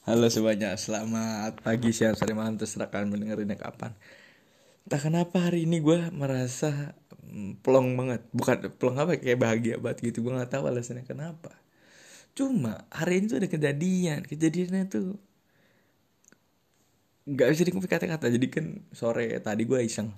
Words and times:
Halo 0.00 0.32
semuanya, 0.32 0.72
selamat 0.80 1.60
pagi, 1.60 1.92
siang, 1.92 2.16
sore, 2.16 2.32
malam. 2.32 2.56
Terserah 2.56 2.88
kalian 2.88 3.12
mendengerinnya 3.12 3.60
kapan. 3.60 3.92
Entah 4.88 4.96
kenapa 4.96 5.36
hari 5.44 5.68
ini 5.68 5.76
gue 5.84 6.08
merasa 6.16 6.96
mm, 7.28 7.60
plong 7.60 8.00
banget. 8.00 8.24
Bukan 8.32 8.80
plong 8.80 8.96
apa, 8.96 9.20
kayak 9.20 9.36
bahagia 9.36 9.76
banget 9.76 10.08
gitu. 10.08 10.24
Gue 10.24 10.32
gak 10.40 10.56
tahu 10.56 10.72
alasannya 10.72 11.04
kenapa. 11.04 11.52
Cuma 12.32 12.88
hari 12.88 13.20
ini 13.20 13.24
tuh 13.28 13.44
ada 13.44 13.48
kejadian. 13.52 14.24
Kejadiannya 14.24 14.88
tuh 14.88 15.20
Gak 17.28 17.48
bisa 17.52 17.62
dikumpul 17.68 17.92
kata-kata. 17.92 18.32
Jadi 18.32 18.46
kan 18.48 18.80
sore 18.96 19.36
tadi 19.44 19.68
gue 19.68 19.84
iseng. 19.84 20.16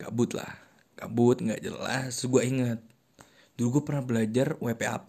Gabut 0.00 0.32
lah. 0.32 0.48
Gabut, 0.96 1.44
gak 1.44 1.60
jelas. 1.60 2.24
Gue 2.24 2.48
inget 2.48 2.80
Dulu 3.52 3.68
gue 3.78 3.82
pernah 3.84 4.00
belajar 4.00 4.56
WPAP 4.64 5.08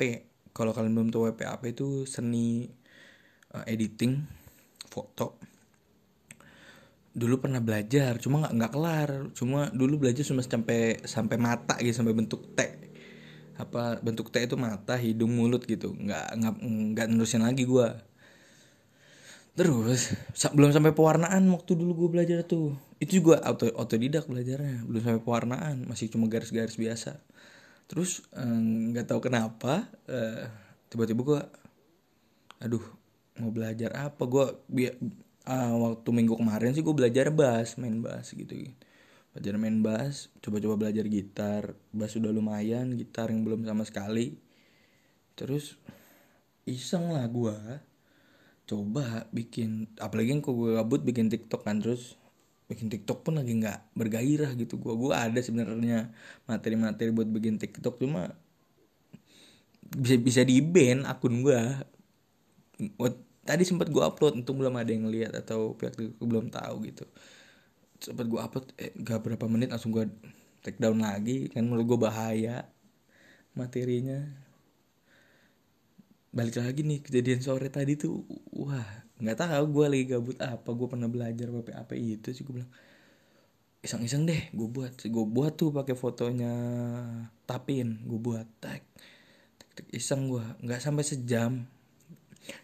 Kalau 0.52 0.76
kalian 0.76 1.00
belum 1.00 1.10
tahu 1.16 1.32
WPAP 1.32 1.64
itu 1.72 2.04
seni 2.04 2.83
uh, 3.54 3.66
editing 3.70 4.26
foto. 4.90 5.38
Dulu 7.14 7.38
pernah 7.38 7.62
belajar 7.62 8.18
cuma 8.18 8.42
nggak 8.46 8.54
nggak 8.58 8.72
kelar. 8.74 9.10
Cuma 9.38 9.70
dulu 9.70 10.02
belajar 10.02 10.26
cuma 10.26 10.42
sampai 10.42 11.02
sampai 11.06 11.38
mata 11.38 11.78
gitu 11.80 11.94
sampai 11.94 12.18
bentuk 12.18 12.58
T. 12.58 12.60
Apa 13.58 14.02
bentuk 14.02 14.34
T 14.34 14.42
itu 14.42 14.58
mata 14.58 14.98
hidung 14.98 15.34
mulut 15.38 15.64
gitu. 15.70 15.94
Nggak 15.94 16.26
nggak 16.42 16.54
nggak 16.98 17.08
nerusin 17.14 17.46
lagi 17.46 17.64
gue 17.70 18.14
terus 19.54 20.18
belum 20.58 20.74
sampai 20.74 20.98
pewarnaan 20.98 21.46
waktu 21.54 21.78
dulu 21.78 22.06
gue 22.06 22.10
belajar 22.18 22.42
tuh. 22.42 22.74
Itu 22.98 23.22
juga 23.22 23.38
auto 23.46 23.70
otodidak 23.70 24.26
belajarnya. 24.26 24.82
Belum 24.90 25.02
sampai 25.02 25.22
pewarnaan 25.22 25.86
masih 25.86 26.10
cuma 26.10 26.26
garis-garis 26.26 26.74
biasa. 26.74 27.22
Terus 27.86 28.26
eh, 28.34 28.42
nggak 28.90 29.06
eh, 29.06 29.10
tahu 29.14 29.22
kenapa 29.22 29.86
eh, 30.10 30.50
tiba-tiba 30.90 31.22
gue 31.22 31.42
aduh 32.64 33.03
mau 33.40 33.50
belajar 33.50 33.94
apa? 33.98 34.24
Gue 34.30 34.46
biar 34.70 34.94
uh, 35.50 35.74
waktu 35.80 36.10
minggu 36.14 36.38
kemarin 36.38 36.72
sih 36.76 36.84
gue 36.86 36.96
belajar 36.96 37.34
bass 37.34 37.76
main 37.82 38.00
bass 38.00 38.32
gitu, 38.34 38.54
belajar 39.34 39.54
main 39.58 39.82
bass 39.82 40.30
coba-coba 40.44 40.88
belajar 40.88 41.06
gitar. 41.10 41.74
Bass 41.90 42.16
sudah 42.16 42.30
lumayan 42.30 42.94
gitar 42.98 43.34
yang 43.34 43.42
belum 43.46 43.66
sama 43.66 43.84
sekali. 43.88 44.38
Terus 45.34 45.78
iseng 46.64 47.12
lah 47.12 47.26
gue 47.28 47.58
coba 48.64 49.28
bikin 49.36 49.92
apalagi 50.00 50.40
kok 50.40 50.56
gue 50.56 50.78
gabut 50.78 51.02
bikin 51.02 51.28
tiktok 51.34 51.66
kan. 51.66 51.82
Terus 51.82 52.16
bikin 52.70 52.88
tiktok 52.88 53.26
pun 53.28 53.38
lagi 53.42 53.54
nggak 53.58 53.98
bergairah 53.98 54.54
gitu. 54.56 54.78
Gue 54.78 54.94
gue 54.96 55.12
ada 55.14 55.40
sebenarnya 55.42 56.14
materi-materi 56.46 57.10
buat 57.12 57.28
bikin 57.28 57.58
tiktok. 57.60 57.98
Cuma 58.00 58.32
bisa 59.94 60.18
bisa 60.18 60.42
di 60.42 60.58
ban 60.62 61.06
akun 61.06 61.46
gue 61.46 61.62
tadi 63.44 63.64
sempat 63.68 63.92
gue 63.92 64.04
upload 64.04 64.40
untung 64.40 64.58
belum 64.60 64.80
ada 64.80 64.92
yang 64.92 65.12
lihat 65.12 65.36
atau 65.36 65.76
pihak 65.76 66.00
itu 66.00 66.24
belum 66.24 66.50
tahu 66.50 66.88
gitu. 66.88 67.06
Sempat 68.00 68.26
gue 68.28 68.40
upload 68.40 68.66
eh, 68.80 68.92
gak 69.04 69.24
berapa 69.24 69.46
menit 69.52 69.72
langsung 69.72 69.92
gue 69.92 70.08
take 70.64 70.80
down 70.80 71.04
lagi 71.04 71.52
kan 71.52 71.68
menurut 71.68 71.86
gue 71.86 72.00
bahaya 72.00 72.68
materinya. 73.54 74.24
Balik 76.34 76.58
lagi 76.58 76.82
nih 76.82 77.00
kejadian 77.06 77.46
sore 77.46 77.70
tadi 77.70 77.94
tuh 77.94 78.26
wah 78.56 79.06
nggak 79.22 79.38
tahu 79.38 79.64
gue 79.70 79.86
lagi 79.86 80.06
gabut 80.10 80.38
apa 80.42 80.66
gue 80.74 80.88
pernah 80.90 81.06
belajar 81.06 81.48
WPAP 81.54 81.92
itu 81.96 82.34
sih 82.34 82.42
gue 82.42 82.58
bilang 82.58 82.72
iseng-iseng 83.84 84.26
deh 84.26 84.50
gue 84.56 84.68
buat. 84.72 84.98
Gue 85.04 85.26
buat 85.28 85.54
tuh 85.54 85.70
pakai 85.70 85.94
fotonya 85.94 86.54
tapin 87.44 88.02
gue 88.08 88.20
buat 88.20 88.48
tag 88.64 88.82
iseng 89.90 90.30
gue 90.30 90.44
nggak 90.64 90.82
sampai 90.82 91.04
sejam 91.06 91.66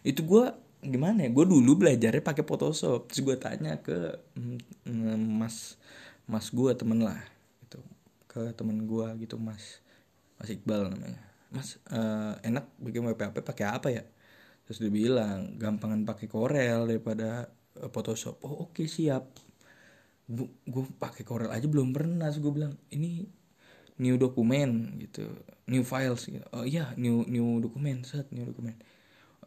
itu 0.04 0.20
gue 0.24 0.44
gimana 0.80 1.28
ya 1.28 1.30
gue 1.32 1.44
dulu 1.44 1.84
belajarnya 1.84 2.24
pakai 2.24 2.44
Photoshop. 2.44 3.08
Terus 3.12 3.20
gue 3.24 3.36
tanya 3.36 3.80
ke 3.80 4.16
mm, 4.36 5.20
mas 5.40 5.76
mas 6.24 6.48
gue 6.48 6.72
temen 6.72 7.00
lah 7.04 7.20
gitu. 7.64 7.80
Ke 8.24 8.52
temen 8.56 8.88
gue 8.88 9.06
gitu 9.20 9.36
mas 9.36 9.84
mas 10.40 10.48
Iqbal 10.48 10.92
namanya. 10.92 11.20
Mas 11.52 11.76
uh, 11.90 12.38
enak 12.46 12.70
bikin 12.80 13.04
WPAP 13.04 13.44
pakai 13.44 13.66
apa 13.68 13.88
ya? 13.92 14.04
Terus 14.64 14.78
dia 14.80 14.92
bilang 14.92 15.58
gampangan 15.58 16.06
pakai 16.06 16.26
Corel 16.30 16.88
daripada 16.88 17.50
uh, 17.76 17.90
Photoshop. 17.92 18.40
Oh 18.46 18.64
oke 18.68 18.80
okay, 18.80 18.86
siap 18.88 19.28
gue 20.30 20.84
pakai 20.96 21.26
Corel 21.26 21.52
aja 21.52 21.66
belum 21.68 21.92
pernah. 21.92 22.30
Gue 22.32 22.52
bilang 22.56 22.72
ini 22.94 23.28
new 24.00 24.16
dokumen 24.16 24.96
gitu. 24.96 25.28
New 25.68 25.84
files 25.86 26.26
gitu. 26.26 26.42
oh 26.50 26.66
iya 26.66 26.90
new 26.98 27.22
new 27.30 27.62
dokumen 27.62 28.02
set 28.02 28.26
new 28.34 28.42
dokumen 28.42 28.74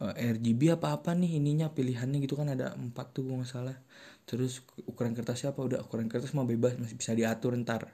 uh, 0.02 0.14
eh, 0.18 0.34
RGB 0.34 0.74
apa 0.74 0.98
apa 0.98 1.14
nih 1.14 1.38
ininya 1.38 1.70
pilihannya 1.70 2.18
gitu 2.24 2.34
kan 2.34 2.50
ada 2.50 2.74
empat 2.74 3.14
tuh 3.14 3.28
gue 3.28 3.34
nggak 3.38 3.50
salah. 3.50 3.76
Terus 4.24 4.64
ukuran 4.88 5.12
kertasnya 5.12 5.52
apa 5.52 5.60
udah 5.62 5.78
ukuran 5.84 6.08
kertas 6.10 6.32
mau 6.34 6.48
bebas 6.48 6.74
masih 6.80 6.96
bisa 6.98 7.12
diatur 7.14 7.54
ntar. 7.62 7.92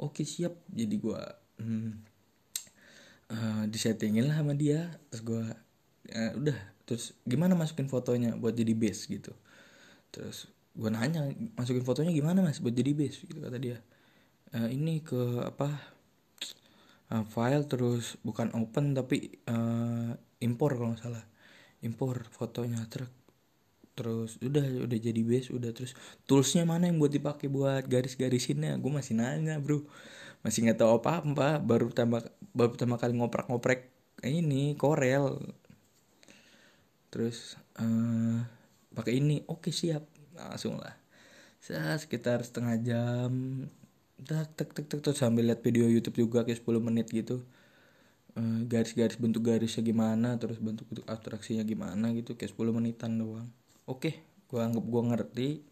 Oke 0.00 0.26
siap. 0.26 0.56
Jadi 0.72 0.94
gue 0.98 1.20
hmm, 1.62 1.90
uh, 3.30 3.62
disettingin 3.70 4.26
lah 4.26 4.42
sama 4.42 4.56
dia. 4.56 4.90
Terus 5.12 5.22
gue 5.22 5.44
uh, 6.16 6.32
udah. 6.40 6.58
Terus 6.86 7.14
gimana 7.26 7.54
masukin 7.58 7.86
fotonya 7.90 8.34
buat 8.38 8.54
jadi 8.54 8.74
base 8.74 9.06
gitu? 9.10 9.34
Terus 10.10 10.50
gue 10.76 10.90
nanya 10.92 11.30
masukin 11.56 11.84
fotonya 11.86 12.12
gimana 12.12 12.44
mas 12.44 12.60
buat 12.60 12.74
jadi 12.74 12.92
base 12.94 13.26
gitu 13.26 13.38
kata 13.42 13.58
dia. 13.58 13.78
Uh, 14.54 14.70
ini 14.70 15.02
ke 15.02 15.42
apa 15.42 15.94
file 17.30 17.62
terus 17.70 18.18
bukan 18.26 18.50
open 18.58 18.90
tapi 18.90 19.30
uh, 19.46 20.10
impor 20.42 20.74
kalau 20.74 20.90
nggak 20.90 21.06
salah 21.06 21.24
impor 21.84 22.24
fotonya 22.32 22.84
truk. 22.88 23.10
Terus 23.96 24.36
udah 24.44 24.84
udah 24.84 24.98
jadi 25.00 25.20
base 25.24 25.52
udah. 25.52 25.72
Terus 25.72 25.96
toolsnya 26.28 26.68
mana 26.68 26.88
yang 26.88 27.00
buat 27.00 27.12
dipakai 27.12 27.48
buat 27.48 27.84
garis-garisinnya? 27.88 28.76
Gue 28.76 28.92
masih 28.92 29.16
nanya 29.16 29.56
bro. 29.56 29.84
Masih 30.44 30.68
nggak 30.68 30.78
tahu 30.84 31.00
apa 31.00 31.24
apa 31.24 31.48
baru 31.64 31.88
pertama 31.90 32.20
baru 32.52 32.76
pertama 32.76 32.94
kali 33.00 33.12
ngoprak-ngoprek 33.16 33.88
ini 34.24 34.76
Corel. 34.76 35.40
Terus 37.08 37.56
uh, 37.80 38.44
pakai 38.92 39.16
ini. 39.16 39.40
Oke 39.48 39.72
siap. 39.72 40.04
Langsung 40.36 40.76
lah. 40.76 40.92
Sekitar 41.64 42.44
setengah 42.44 42.76
jam. 42.84 43.32
Tak 44.20 44.52
tak 44.56 44.76
tak 44.76 45.00
terus 45.00 45.20
sambil 45.20 45.48
lihat 45.48 45.64
video 45.64 45.88
YouTube 45.88 46.28
juga 46.28 46.44
kayak 46.44 46.64
10 46.64 46.80
menit 46.80 47.08
gitu 47.12 47.44
garis-garis 48.68 49.16
bentuk 49.16 49.48
garisnya 49.48 49.80
gimana 49.80 50.36
terus 50.36 50.60
bentuk 50.60 50.84
bentuk 50.92 51.08
abstraksinya 51.08 51.64
gimana 51.64 52.12
gitu 52.12 52.36
kayak 52.36 52.52
10 52.52 52.76
menitan 52.76 53.16
doang. 53.16 53.48
Oke 53.88 54.20
gua 54.46 54.68
anggap 54.68 54.84
gua 54.84 55.02
ngerti 55.14 55.64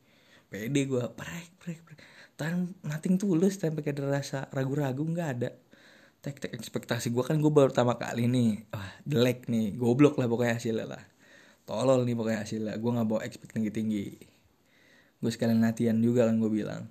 pede 0.49 0.81
gua 0.89 1.13
prek 1.13 1.51
prek 1.61 1.81
prek. 1.85 1.99
Tan 2.35 2.73
nothing 2.83 3.21
tulus 3.21 3.61
tanpa 3.61 3.85
kayak 3.85 4.01
ada 4.01 4.05
rasa 4.09 4.39
ragu-ragu 4.51 5.05
nggak 5.05 5.29
ada. 5.39 5.51
Tek 6.25 6.41
tek 6.41 6.53
ekspektasi 6.57 7.13
gua 7.13 7.29
kan 7.29 7.37
gua 7.39 7.53
baru 7.53 7.69
pertama 7.69 8.01
kali 8.01 8.25
nih. 8.27 8.65
Wah 8.73 8.91
jelek 9.05 9.47
nih 9.53 9.77
goblok 9.77 10.17
lah 10.17 10.27
pokoknya 10.27 10.57
hasilnya 10.57 10.87
lah. 10.89 11.05
Tolol 11.69 12.09
nih 12.09 12.17
pokoknya 12.17 12.41
hasilnya 12.49 12.75
gua 12.81 12.91
nggak 13.01 13.09
bawa 13.13 13.21
ekspekt 13.29 13.53
tinggi 13.53 13.73
tinggi. 13.73 14.07
Gue 15.25 15.33
sekalian 15.33 15.65
latihan 15.65 15.97
juga 15.97 16.29
kan 16.29 16.37
gue 16.37 16.53
bilang. 16.53 16.85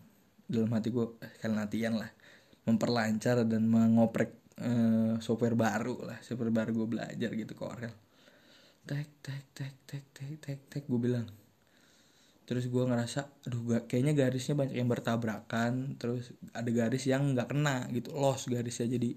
Dalam 0.50 0.74
hati 0.74 0.90
gue 0.90 1.06
eh, 1.22 1.30
sekalian 1.38 1.58
latihan 1.62 1.94
lah. 2.02 2.10
Memperlancar 2.66 3.46
dan 3.46 3.70
mengoprek 3.70 4.43
uh, 4.62 5.18
software 5.24 5.58
baru 5.58 6.06
lah 6.06 6.20
software 6.22 6.54
baru 6.54 6.76
gue 6.76 6.88
belajar 7.00 7.30
gitu 7.34 7.54
Corel 7.58 7.94
tek 8.84 9.08
tek 9.24 9.44
tek 9.56 9.76
tek 9.88 10.04
tek 10.12 10.36
tek 10.44 10.60
tek 10.68 10.84
gue 10.84 11.00
bilang. 11.00 11.24
Terus 12.44 12.68
gue 12.68 12.84
ngerasa 12.84 13.48
aduh 13.48 13.64
gak, 13.64 13.88
kayaknya 13.88 14.12
garisnya 14.12 14.60
banyak 14.60 14.76
yang 14.76 14.92
bertabrakan 14.92 15.96
terus 15.96 16.36
ada 16.52 16.68
garis 16.68 17.08
yang 17.08 17.32
nggak 17.32 17.56
kena 17.56 17.88
gitu 17.96 18.12
loss 18.12 18.52
garisnya. 18.52 19.00
Jadi 19.00 19.16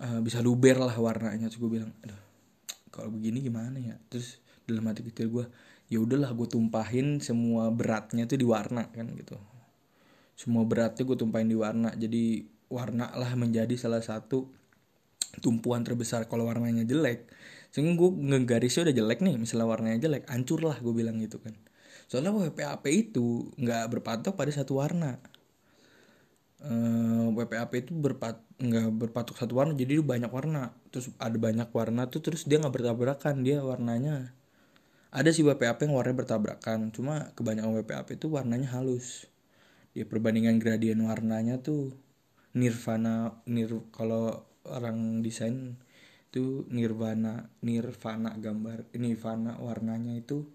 uh, 0.00 0.20
bisa 0.24 0.40
luber 0.40 0.80
lah 0.80 0.96
warnanya. 0.96 1.52
Terus 1.52 1.60
gue 1.60 1.70
bilang 1.76 1.92
aduh 2.00 2.16
kalau 2.88 3.12
begini 3.12 3.44
gimana 3.44 3.76
ya? 3.76 4.00
Terus 4.08 4.40
dalam 4.64 4.88
hati 4.88 5.04
kecil 5.04 5.28
gue 5.28 5.44
ya 5.92 6.00
udahlah 6.00 6.32
gue 6.32 6.48
tumpahin 6.48 7.20
semua 7.20 7.68
beratnya 7.68 8.24
tuh 8.24 8.40
di 8.40 8.48
warna 8.48 8.88
kan 8.88 9.12
gitu. 9.12 9.36
Semua 10.32 10.64
beratnya 10.64 11.04
gue 11.04 11.20
tumpahin 11.20 11.52
di 11.52 11.58
warna. 11.60 11.92
Jadi 11.92 12.48
warna 12.72 13.12
lah 13.12 13.36
menjadi 13.36 13.76
salah 13.76 14.00
satu 14.00 14.48
tumpuan 15.44 15.84
terbesar 15.84 16.24
kalau 16.28 16.48
warnanya 16.48 16.88
jelek. 16.88 17.28
Sehingga 17.72 17.96
gue 17.96 18.10
ngegarisnya 18.12 18.88
udah 18.88 18.96
jelek 18.96 19.20
nih 19.24 19.36
misalnya 19.40 19.68
warnanya 19.68 19.98
jelek 20.08 20.24
hancur 20.28 20.60
lah 20.64 20.76
gue 20.80 20.92
bilang 20.92 21.20
gitu 21.20 21.40
kan. 21.40 21.56
Soalnya 22.08 22.32
WPAP 22.32 22.84
itu 22.92 23.48
nggak 23.56 23.88
berpatok 23.88 24.36
pada 24.36 24.52
satu 24.52 24.80
warna. 24.80 25.16
Uh, 26.62 26.68
eh, 26.68 27.26
WPAP 27.32 27.72
itu 27.80 27.92
berpat 27.96 28.38
nggak 28.60 28.88
berpatok 29.08 29.34
satu 29.40 29.56
warna 29.56 29.72
jadi 29.72 30.04
banyak 30.04 30.28
warna. 30.28 30.76
Terus 30.92 31.08
ada 31.16 31.32
banyak 31.32 31.72
warna 31.72 32.12
tuh 32.12 32.20
terus 32.20 32.44
dia 32.44 32.60
nggak 32.60 32.76
bertabrakan 32.76 33.40
dia 33.40 33.64
warnanya. 33.64 34.36
Ada 35.12 35.32
sih 35.32 35.44
WPAP 35.44 35.88
yang 35.88 35.96
warnanya 35.96 36.24
bertabrakan 36.24 36.92
cuma 36.92 37.32
kebanyakan 37.36 37.72
WPAP 37.80 38.20
itu 38.20 38.28
warnanya 38.28 38.68
halus. 38.76 39.28
Dia 39.96 40.04
perbandingan 40.04 40.60
gradien 40.60 41.00
warnanya 41.00 41.60
tuh 41.60 41.96
nirvana 42.52 43.40
nir 43.48 43.72
kalau 43.92 44.44
orang 44.68 45.24
desain 45.24 45.76
itu 46.32 46.64
nirvana 46.72 47.48
nirvana 47.60 48.32
gambar 48.40 48.88
nirvana 48.96 49.60
warnanya 49.60 50.16
itu 50.16 50.48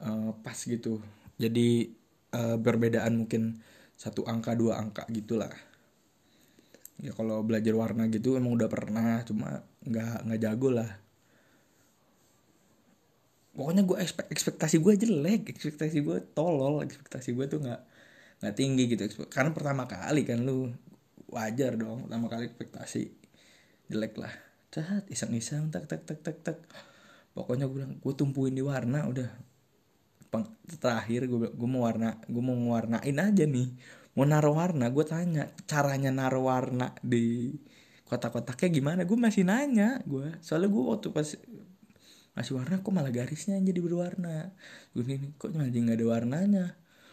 uh, 0.00 0.32
pas 0.40 0.56
gitu. 0.56 1.04
Jadi 1.36 1.92
uh, 2.32 2.56
perbedaan 2.56 3.20
mungkin 3.20 3.60
satu 3.96 4.24
angka 4.24 4.56
dua 4.56 4.80
angka 4.80 5.04
gitulah. 5.12 5.52
Ya 7.02 7.12
kalau 7.12 7.44
belajar 7.44 7.74
warna 7.76 8.08
gitu 8.08 8.38
emang 8.40 8.56
udah 8.56 8.68
pernah 8.72 9.20
cuma 9.26 9.60
nggak 9.84 10.28
nggak 10.28 10.40
jago 10.40 10.68
lah. 10.72 10.90
Pokoknya 13.52 13.84
gue 13.84 13.96
ekspek 14.00 14.26
ekspektasi 14.32 14.76
gue 14.80 14.92
jelek 14.96 15.42
ekspektasi 15.52 16.00
gue 16.00 16.18
tolol 16.32 16.80
ekspektasi 16.88 17.36
gue 17.36 17.46
tuh 17.52 17.60
nggak 17.60 17.80
nggak 18.40 18.54
tinggi 18.56 18.84
gitu. 18.88 19.28
Karena 19.28 19.52
pertama 19.52 19.84
kali 19.84 20.24
kan 20.24 20.40
lu 20.40 20.72
wajar 21.32 21.80
dong 21.80 22.06
pertama 22.06 22.28
kali 22.28 22.44
ekspektasi 22.52 23.02
jelek 23.88 24.14
lah. 24.20 24.32
Cat 24.68 25.08
iseng-iseng 25.08 25.72
tak 25.72 25.88
tak 25.88 26.04
tak 26.04 26.20
tak 26.20 26.38
tak 26.44 26.58
pokoknya 27.32 27.64
gue 27.68 27.76
bilang 27.80 27.92
gue 27.96 28.14
tumpuin 28.14 28.52
di 28.52 28.60
warna 28.60 29.08
udah. 29.08 29.30
Peng, 30.32 30.48
terakhir 30.80 31.28
gue 31.28 31.52
gue 31.52 31.68
mau 31.68 31.88
warna 31.88 32.20
gue 32.28 32.42
mau 32.44 32.56
warnain 32.76 33.16
aja 33.16 33.44
nih. 33.48 33.68
Mau 34.12 34.28
naruh 34.28 34.56
warna. 34.56 34.92
Gue 34.92 35.04
tanya 35.08 35.48
caranya 35.64 36.12
naruh 36.12 36.44
warna 36.44 36.92
di 37.00 37.56
kotak-kotaknya 38.08 38.68
gimana? 38.68 39.00
Gue 39.08 39.16
masih 39.16 39.48
nanya 39.48 40.04
gue 40.04 40.36
soalnya 40.44 40.68
gue 40.68 40.84
waktu 40.84 41.08
pas 41.16 41.28
masih 42.32 42.52
warna 42.56 42.80
kok 42.80 42.92
malah 42.92 43.12
garisnya 43.12 43.56
jadi 43.60 43.80
berwarna? 43.80 44.52
Gue 44.92 45.04
gini 45.04 45.32
kok 45.40 45.52
malah 45.56 45.72
nggak 45.72 45.96
ada 45.96 46.06
warnanya 46.08 46.66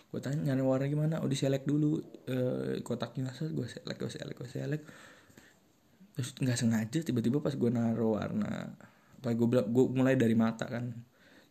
gue 0.09 0.19
tanya 0.21 0.51
nyari 0.51 0.63
warna 0.65 0.85
gimana? 0.89 1.15
Oh 1.21 1.29
select 1.29 1.69
dulu. 1.69 2.01
E, 2.25 2.37
kotaknya 2.81 3.29
set 3.33 3.53
gue 3.53 3.67
select 3.69 3.97
gue 4.01 4.11
select 4.11 4.37
gue 4.37 4.49
select 4.49 4.83
terus 6.17 6.35
nggak 6.35 6.57
sengaja 6.59 6.99
tiba-tiba 6.99 7.39
pas 7.39 7.55
gue 7.55 7.71
naruh 7.71 8.19
warna 8.19 8.75
apa 9.23 9.31
gue 9.31 9.47
gue 9.47 9.85
mulai 9.93 10.17
dari 10.17 10.35
mata 10.35 10.65
kan. 10.65 10.91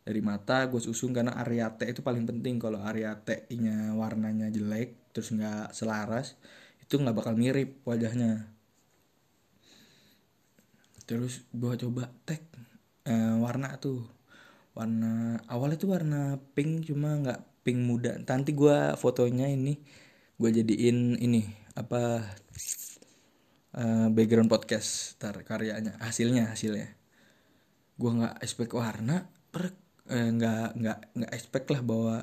Dari 0.03 0.21
mata 0.25 0.65
gue 0.67 0.81
susun 0.81 1.13
karena 1.13 1.37
area 1.37 1.69
T 1.73 1.85
itu 1.87 2.01
paling 2.01 2.25
penting. 2.25 2.57
Kalau 2.59 2.81
area 2.83 3.15
T 3.17 3.49
nya 3.61 3.93
warnanya 3.95 4.49
jelek 4.49 5.13
terus 5.15 5.33
nggak 5.33 5.73
selaras 5.77 6.37
itu 6.83 6.97
nggak 6.97 7.17
bakal 7.17 7.35
mirip 7.37 7.85
wajahnya. 7.85 8.49
Terus 11.09 11.45
gue 11.53 11.73
coba 11.89 12.13
tag 12.29 12.41
eh, 13.09 13.37
warna 13.41 13.77
tuh. 13.81 14.05
Warna 14.77 15.41
awalnya 15.49 15.77
tuh 15.81 15.91
warna 15.93 16.37
pink 16.55 16.89
cuma 16.89 17.17
nggak 17.21 17.41
pink 17.69 17.85
muda. 17.85 18.17
Nanti 18.17 18.57
gue 18.57 18.97
fotonya 18.97 19.45
ini 19.53 19.77
gue 20.41 20.49
jadiin 20.49 21.21
ini 21.21 21.45
apa 21.77 22.25
uh, 23.77 24.09
background 24.09 24.49
podcast 24.49 25.21
tar 25.21 25.37
karyanya 25.45 26.01
hasilnya 26.01 26.49
hasilnya. 26.49 26.89
Gue 28.01 28.11
nggak 28.17 28.41
expect 28.41 28.73
warna 28.73 29.29
per 29.53 29.77
eh, 30.09 30.33
nggak 30.33 30.81
nggak 30.81 30.99
nggak 31.13 31.33
expect 31.37 31.69
lah 31.77 31.85
bahwa 31.85 32.17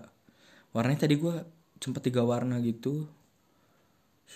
warnanya 0.73 1.05
tadi 1.05 1.21
gue 1.21 1.35
sempet 1.77 2.09
tiga 2.09 2.25
warna 2.25 2.57
gitu. 2.65 3.05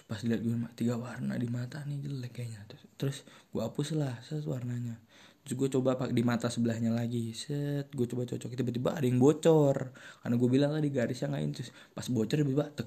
Pas 0.05 0.21
lihat 0.21 0.45
gue 0.45 0.53
tiga 0.77 1.01
warna 1.01 1.33
di 1.33 1.49
mata 1.49 1.81
nih 1.89 2.05
jelek 2.05 2.37
kayaknya. 2.37 2.61
Terus, 2.69 2.83
terus 3.01 3.17
gue 3.49 3.61
hapus 3.65 3.97
lah 3.97 4.13
set 4.21 4.45
warnanya 4.45 5.01
terus 5.49 5.65
gue 5.65 5.69
coba 5.81 5.97
pak 5.97 6.13
di 6.13 6.21
mata 6.21 6.45
sebelahnya 6.45 6.93
lagi. 6.93 7.33
Set 7.33 7.89
gue 7.89 8.05
coba 8.05 8.29
cocok. 8.29 8.53
Tiba-tiba 8.53 8.93
ada 8.93 9.01
yang 9.09 9.17
bocor. 9.17 9.97
Karena 10.21 10.35
gue 10.37 10.49
bilang 10.53 10.77
tadi 10.77 10.93
garisnya 10.93 11.33
nggak 11.33 11.57
terus 11.57 11.73
pas 11.89 12.05
bocor 12.05 12.37
tiba-tiba 12.37 12.69
tuh 12.69 12.85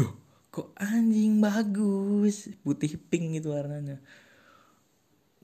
loh 0.00 0.16
kok 0.48 0.72
anjing 0.80 1.36
bagus? 1.36 2.48
Putih 2.64 2.96
pink 2.96 3.36
gitu 3.36 3.52
warnanya. 3.52 4.00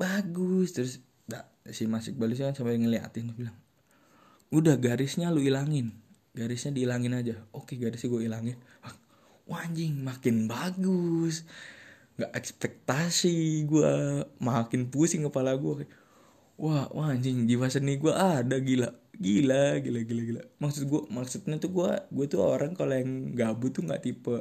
Bagus. 0.00 0.72
Terus 0.72 1.04
nah, 1.28 1.44
si 1.68 1.84
masik 1.84 2.16
balisnya 2.16 2.56
sampai 2.56 2.80
ngeliatin 2.80 3.28
bilang 3.36 3.60
udah 4.48 4.80
garisnya 4.80 5.28
lu 5.28 5.44
ilangin. 5.44 5.92
Garisnya 6.32 6.72
dihilangin 6.72 7.12
aja. 7.12 7.44
Oke 7.52 7.76
garisnya 7.76 8.08
gue 8.08 8.24
ilangin. 8.24 8.56
Wah 9.44 9.68
anjing 9.68 10.00
makin 10.00 10.48
bagus. 10.48 11.44
Nggak 12.16 12.32
ekspektasi 12.40 13.68
gue 13.68 13.92
makin 14.40 14.88
pusing 14.88 15.28
kepala 15.28 15.52
gue 15.60 15.84
wah 16.58 16.86
wah 16.94 17.10
anjing 17.10 17.50
jiwa 17.50 17.66
seni 17.70 17.98
gue 17.98 18.14
ada 18.14 18.56
gila. 18.62 18.90
Gila 19.14 19.78
gila 19.82 20.00
gila 20.02 20.22
gila. 20.26 20.42
Maksud 20.62 20.82
gue 20.90 21.02
maksudnya 21.10 21.56
tuh 21.62 21.70
gue 21.70 21.90
gue 22.10 22.26
tuh 22.30 22.42
orang 22.42 22.74
kalau 22.74 22.94
yang 22.94 23.34
gabut 23.34 23.70
tuh 23.74 23.82
nggak 23.86 24.02
tipe 24.02 24.36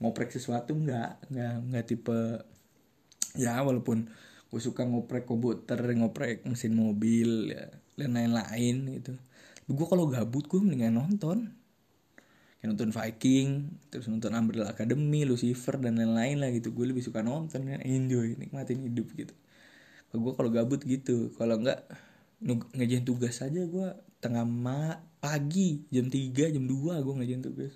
ngoprek 0.00 0.34
sesuatu 0.34 0.74
nggak 0.74 1.30
nggak 1.32 1.54
nggak 1.70 1.84
tipe 1.86 2.18
ya 3.38 3.62
walaupun 3.62 4.10
gue 4.52 4.60
suka 4.60 4.84
ngoprek 4.84 5.24
komputer 5.24 5.80
ngoprek 5.96 6.44
mesin 6.44 6.76
mobil 6.76 7.56
ya 7.56 7.72
dan 7.96 8.16
lain-lain 8.16 9.00
gitu. 9.00 9.12
Gue 9.68 9.86
kalau 9.88 10.08
gabut 10.08 10.44
gue 10.48 10.60
mendingan 10.60 11.00
nonton. 11.00 11.56
Kayak 12.60 12.68
nonton 12.78 12.90
Viking 12.94 13.48
terus 13.90 14.06
nonton 14.06 14.38
Umbrella 14.38 14.70
Academy 14.70 15.26
Lucifer 15.26 15.80
dan 15.82 15.98
lain-lain 15.98 16.36
lah 16.38 16.50
gitu. 16.52 16.70
Gue 16.76 16.88
lebih 16.92 17.02
suka 17.02 17.24
nonton 17.24 17.64
kan 17.64 17.80
enjoy 17.82 18.36
nikmatin 18.36 18.84
hidup 18.86 19.08
gitu 19.16 19.34
gue 20.20 20.32
kalau 20.36 20.50
gabut 20.52 20.80
gitu. 20.84 21.32
Kalau 21.40 21.56
enggak 21.60 21.88
ngejain 22.74 23.06
tugas 23.06 23.38
aja 23.40 23.62
gue 23.64 23.88
tengah 24.18 24.42
ma 24.46 24.98
pagi 25.22 25.86
jam 25.90 26.10
3 26.10 26.54
jam 26.54 26.64
2 26.66 27.04
gue 27.04 27.14
ngejain 27.22 27.42
tugas. 27.42 27.74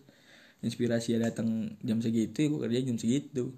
Inspirasi 0.60 1.16
datang 1.16 1.78
jam 1.80 2.02
segitu 2.02 2.36
ya 2.44 2.48
gue 2.52 2.60
kerja 2.66 2.80
jam 2.92 2.96
segitu. 2.98 3.54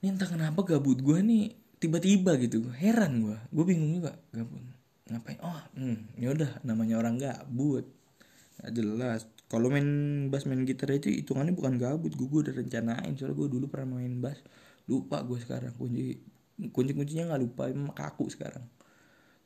Ini 0.00 0.16
entah 0.16 0.28
kenapa 0.28 0.64
gabut 0.64 1.00
gue 1.00 1.18
nih 1.20 1.56
tiba-tiba 1.80 2.36
gitu. 2.38 2.68
Heran 2.76 3.24
gue 3.24 3.38
gue 3.50 3.64
bingung 3.64 4.00
juga. 4.00 4.14
Gabut. 4.30 4.62
Ngapain? 5.10 5.38
Oh 5.42 5.60
hmm, 5.74 6.20
ya 6.20 6.30
udah 6.30 6.62
namanya 6.62 7.00
orang 7.02 7.18
gabut. 7.18 7.88
Nggak 8.60 8.72
jelas. 8.76 9.20
Kalau 9.50 9.66
main 9.66 9.88
bass 10.30 10.46
main 10.46 10.62
gitar 10.62 10.94
itu 10.94 11.10
hitungannya 11.10 11.50
bukan 11.50 11.74
gabut. 11.74 12.14
Gue, 12.14 12.28
gue 12.30 12.40
udah 12.46 12.54
rencanain. 12.54 13.12
Soalnya 13.18 13.34
gue 13.34 13.48
dulu 13.50 13.66
pernah 13.66 13.98
main 13.98 14.22
bass. 14.22 14.38
Lupa 14.86 15.26
gue 15.26 15.42
sekarang. 15.42 15.74
Kunci 15.74 16.14
kunci 16.68 16.92
kuncinya 16.92 17.32
nggak 17.32 17.40
lupa 17.40 17.72
emang 17.72 17.96
kaku 17.96 18.28
sekarang. 18.28 18.62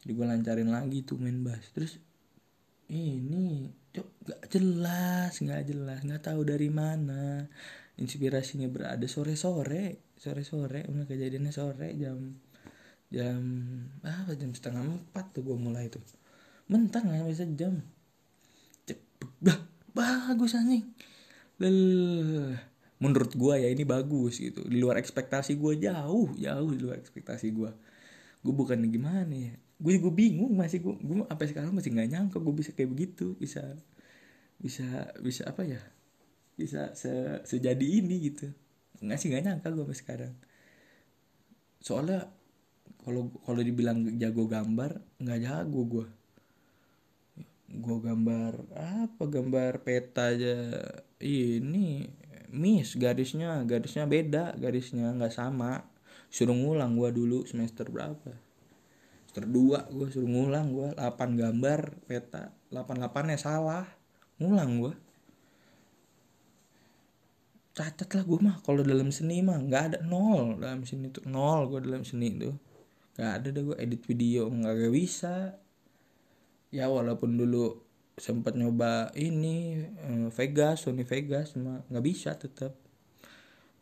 Jadi 0.03 0.11
gue 0.11 0.27
lancarin 0.27 0.71
lagi 0.75 1.07
tuh 1.07 1.23
main 1.23 1.39
bass. 1.47 1.71
Terus 1.71 2.03
ini 2.91 3.71
cok 3.95 4.09
nggak 4.27 4.43
jelas 4.51 5.33
nggak 5.39 5.63
jelas 5.71 6.01
nggak 6.03 6.23
tahu 6.27 6.43
dari 6.43 6.69
mana. 6.69 7.47
Inspirasinya 7.95 8.67
berada 8.67 9.07
sore 9.07 9.39
sore 9.39 10.11
sore 10.19 10.43
sore 10.43 10.83
udah 10.91 11.07
kejadiannya 11.07 11.53
sore 11.55 11.95
jam 11.95 12.19
jam 13.15 13.41
apa 14.03 14.35
jam 14.35 14.51
setengah 14.51 14.83
empat 14.83 15.31
tuh 15.39 15.47
gue 15.47 15.57
mulai 15.57 15.87
tuh. 15.87 16.03
Mentang 16.67 17.07
nggak 17.07 17.31
bisa 17.31 17.47
jam 17.55 17.79
bah 19.45 19.61
bagus 19.93 20.57
anjing. 20.57 20.89
Lel. 21.61 22.74
Menurut 23.05 23.33
gue 23.37 23.55
ya 23.61 23.69
ini 23.69 23.85
bagus 23.85 24.41
gitu. 24.41 24.65
Di 24.65 24.81
luar 24.81 24.97
ekspektasi 24.97 25.61
gue 25.61 25.85
jauh 25.85 26.33
jauh 26.33 26.71
di 26.73 26.81
luar 26.81 26.97
ekspektasi 26.97 27.53
gue 27.53 27.71
gue 28.41 28.55
bukan 28.57 28.81
gimana 28.89 29.29
ya. 29.29 29.55
Gue 29.77 30.01
juga 30.01 30.11
bingung 30.17 30.57
masih 30.57 30.81
gue 30.81 30.95
gue 30.97 31.17
sampai 31.29 31.47
sekarang 31.53 31.73
masih 31.77 31.93
nggak 31.93 32.09
nyangka 32.09 32.37
gue 32.41 32.55
bisa 32.57 32.71
kayak 32.73 32.91
begitu 32.97 33.37
bisa 33.37 33.61
bisa 34.57 35.13
bisa 35.21 35.43
apa 35.45 35.63
ya 35.69 35.81
bisa 36.57 36.97
se 36.97 37.13
sejadi 37.45 38.01
ini 38.01 38.33
gitu. 38.33 38.49
Nggak 39.05 39.19
sih 39.21 39.29
nggak 39.29 39.45
nyangka 39.45 39.69
gue 39.69 39.85
sampai 39.85 39.99
sekarang. 40.01 40.35
Soalnya 41.85 42.33
kalau 43.05 43.29
kalau 43.45 43.61
dibilang 43.61 44.17
jago 44.17 44.49
gambar 44.49 44.97
nggak 45.21 45.41
jago 45.45 45.81
gue 45.85 46.07
gue 47.75 47.99
gambar 48.01 48.53
apa? 48.73 49.23
Gambar 49.27 49.83
peta 49.83 50.31
aja 50.31 50.57
ini 51.19 52.07
miss 52.55 52.95
garisnya 52.95 53.67
garisnya 53.67 54.07
beda 54.07 54.55
garisnya 54.57 55.11
nggak 55.13 55.35
sama. 55.35 55.85
Suruh 56.31 56.55
ngulang 56.55 56.95
gue 56.95 57.11
dulu 57.11 57.47
semester 57.47 57.91
berapa? 57.91 58.33
Semester 59.27 59.45
dua 59.51 59.87
gue 59.91 60.09
suruh 60.09 60.31
ngulang 60.31 60.71
gue 60.71 60.89
8 60.95 61.35
gambar 61.35 61.81
peta 62.07 62.55
88 62.71 63.31
nya 63.31 63.39
salah 63.39 63.87
ngulang 64.39 64.83
gue 64.83 64.95
cacat 67.75 68.07
lah 68.15 68.25
gue 68.25 68.39
mah 68.39 68.57
kalau 68.63 68.87
dalam 68.87 69.11
seni 69.11 69.43
mah 69.43 69.59
nggak 69.59 69.83
ada 69.91 69.99
nol 70.07 70.63
dalam 70.63 70.87
seni 70.87 71.11
tuh 71.11 71.27
nol 71.27 71.67
gue 71.67 71.83
dalam 71.83 72.07
seni 72.07 72.31
tuh. 72.39 72.55
Nggak 73.19 73.31
ada 73.35 73.49
deh 73.51 73.63
gue 73.67 73.77
edit 73.83 74.03
video 74.07 74.47
nggak 74.47 74.95
bisa. 74.95 75.59
Ya 76.71 76.87
walaupun 76.87 77.35
dulu 77.35 77.84
sempat 78.15 78.55
nyoba 78.55 79.11
ini 79.19 79.83
eh, 79.83 80.29
Vegas 80.31 80.87
Sony 80.87 81.03
Vegas 81.03 81.59
cuma 81.59 81.83
nggak 81.91 82.05
bisa 82.05 82.39
tetap 82.39 82.79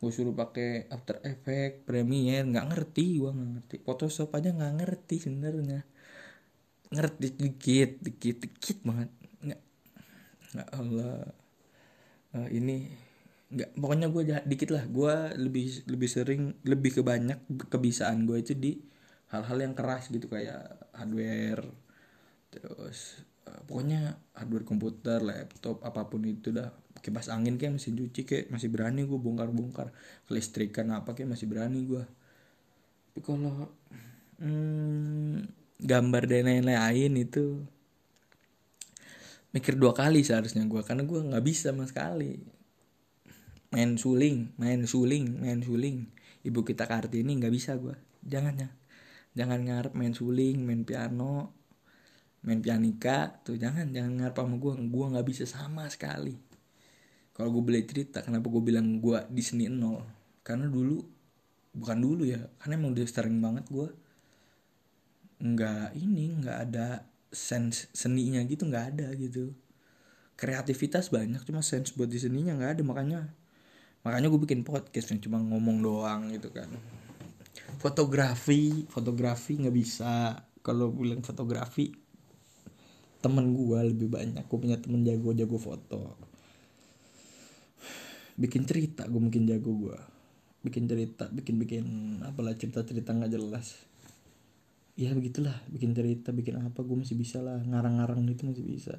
gue 0.03 0.11
suruh 0.11 0.35
pakai 0.35 0.91
After 0.91 1.23
Effects 1.23 1.87
Premiere 1.87 2.43
nggak 2.43 2.75
ngerti 2.75 3.23
gue 3.23 3.31
nggak 3.31 3.51
ngerti. 3.55 3.75
Photoshop 3.87 4.35
aja 4.35 4.51
nggak 4.51 4.73
ngerti 4.83 5.15
sebenarnya. 5.23 5.79
Ngerti 6.91 7.27
dikit 7.39 7.91
dikit 8.03 8.37
dikit 8.43 8.77
banget. 8.83 9.09
Nggak 9.39 9.61
nggak 10.51 10.69
Allah. 10.75 11.23
Uh, 12.35 12.49
ini 12.51 12.91
nggak 13.47 13.79
pokoknya 13.79 14.07
gue 14.11 14.23
dikit 14.43 14.69
lah. 14.75 14.83
Gue 14.91 15.15
lebih 15.39 15.87
lebih 15.87 16.09
sering 16.11 16.51
lebih 16.67 16.99
kebanyak 16.99 17.39
kebiasaan 17.71 18.27
gue 18.27 18.43
itu 18.43 18.53
di 18.59 18.75
hal-hal 19.31 19.57
yang 19.63 19.73
keras 19.73 20.11
gitu 20.11 20.27
kayak 20.27 20.83
hardware 20.93 21.65
terus 22.53 23.17
uh, 23.49 23.61
pokoknya 23.67 24.19
hardware 24.35 24.67
komputer 24.67 25.19
laptop 25.23 25.81
apa 25.83 26.07
pun 26.07 26.23
itu 26.27 26.51
dah. 26.53 26.71
Kipas 27.03 27.27
angin 27.27 27.59
kayak 27.59 27.79
mesin 27.79 27.99
cuci 27.99 28.21
kayak 28.23 28.45
masih 28.47 28.71
berani 28.71 29.03
gue 29.03 29.19
bongkar-bongkar. 29.19 29.91
Kelistrikan 30.27 30.91
apa 30.95 31.11
kayak 31.11 31.35
masih 31.35 31.47
berani 31.51 31.83
gue 31.83 32.03
tapi 33.13 33.29
kalau 33.29 33.69
hmm, 34.41 35.45
gambar 35.85 36.23
dan 36.25 36.49
lain-lain 36.49 37.13
itu 37.13 37.61
mikir 39.53 39.77
dua 39.77 39.93
kali 39.93 40.25
seharusnya 40.25 40.65
gue 40.65 40.81
karena 40.81 41.05
gue 41.05 41.21
nggak 41.21 41.45
bisa 41.45 41.69
sama 41.69 41.85
sekali. 41.85 42.41
Main 43.69 44.01
suling 44.01 44.57
main 44.57 44.81
suling 44.89 45.29
main 45.37 45.61
suling. 45.61 46.09
Ibu 46.41 46.65
kita 46.65 46.89
kartini 46.89 47.37
nggak 47.37 47.53
bisa 47.53 47.77
gue 47.77 47.93
jangan 48.25 48.57
ya 48.57 48.69
jangan 49.37 49.61
ngarep 49.61 49.93
main 49.93 50.17
suling 50.17 50.65
main 50.65 50.81
piano 50.81 51.53
main 52.43 52.59
pianika 52.59 53.39
tuh 53.41 53.55
jangan 53.55 53.87
jangan 53.95 54.19
ngarep 54.19 54.35
sama 54.35 54.55
gue 54.59 54.73
gue 54.91 55.05
nggak 55.15 55.27
bisa 55.27 55.43
sama 55.47 55.87
sekali. 55.87 56.35
Kalau 57.33 57.49
gue 57.49 57.63
boleh 57.63 57.83
cerita 57.87 58.21
kenapa 58.21 58.51
gue 58.51 58.61
bilang 58.61 58.99
gue 58.99 59.19
di 59.31 59.41
seni 59.41 59.71
nol? 59.71 60.03
Karena 60.43 60.67
dulu 60.67 60.99
bukan 61.73 61.97
dulu 61.97 62.27
ya 62.27 62.37
karena 62.61 62.77
emang 62.77 62.93
udah 62.93 63.07
sering 63.09 63.41
banget 63.41 63.65
gue 63.65 63.89
nggak 65.41 65.97
ini 65.97 66.37
nggak 66.37 66.57
ada 66.69 67.09
sense 67.33 67.89
seninya 67.95 68.43
gitu 68.43 68.67
nggak 68.67 68.85
ada 68.93 69.07
gitu. 69.15 69.55
Kreativitas 70.35 71.09
banyak 71.09 71.41
cuma 71.47 71.63
sense 71.63 71.95
buat 71.95 72.11
di 72.11 72.19
seninya 72.19 72.59
nggak 72.59 72.71
ada. 72.77 72.83
Makanya 72.83 73.19
makanya 74.03 74.27
gue 74.27 74.41
bikin 74.43 74.67
podcast 74.67 75.15
yang 75.15 75.23
cuma 75.23 75.39
ngomong 75.39 75.79
doang 75.79 76.27
gitu 76.35 76.51
kan. 76.51 76.67
Fotografi 77.79 78.83
fotografi 78.91 79.63
nggak 79.63 79.75
bisa. 79.75 80.43
Kalau 80.59 80.91
bilang 80.91 81.23
fotografi 81.23 82.02
temen 83.23 83.55
gue 83.55 83.79
lebih 83.95 84.11
banyak. 84.11 84.43
Gue 84.51 84.59
punya 84.59 84.75
temen 84.75 85.07
jago 85.07 85.31
jago 85.31 85.55
foto. 85.55 86.19
Bikin 88.35 88.67
cerita 88.67 89.07
gue 89.07 89.21
mungkin 89.23 89.47
jago 89.47 89.71
gue 89.71 89.97
bikin 90.63 90.87
cerita 90.87 91.27
bikin 91.27 91.59
bikin 91.59 91.85
apalah 92.23 92.55
cerita 92.55 92.83
cerita 92.83 93.15
nggak 93.15 93.31
jelas. 93.31 93.79
Ya 94.99 95.15
begitulah. 95.15 95.55
Bikin 95.71 95.95
cerita 95.95 96.35
bikin 96.35 96.59
apa 96.59 96.83
gue 96.83 96.97
masih 96.99 97.15
bisa 97.15 97.39
lah. 97.39 97.63
Ngarang-ngarang 97.63 98.27
gitu 98.27 98.51
masih 98.51 98.65
bisa. 98.67 98.95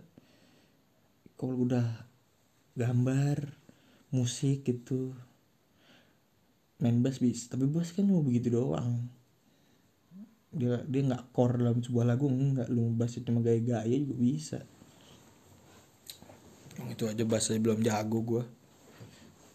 Kalau 1.36 1.60
udah 1.60 1.84
gambar 2.74 3.54
musik 4.10 4.64
gitu. 4.64 5.12
Main 6.82 7.04
bass 7.04 7.20
bisa. 7.20 7.54
Tapi 7.54 7.68
bass 7.68 7.92
kan 7.92 8.08
mau 8.08 8.24
begitu 8.24 8.50
doang 8.50 9.06
dia 10.54 10.80
dia 10.86 11.02
nggak 11.02 11.34
core 11.34 11.58
dalam 11.60 11.82
sebuah 11.82 12.06
lagu 12.06 12.30
nggak. 12.30 12.70
Lu 12.70 12.94
bass 12.94 13.18
cuma 13.20 13.42
gaya-gaya 13.42 13.94
juga 13.98 14.14
bisa. 14.14 14.58
Yang 16.78 16.88
itu 16.94 17.04
aja 17.10 17.22
bass 17.26 17.50
aja 17.50 17.60
belum 17.60 17.80
jago 17.82 18.20
gue 18.22 18.44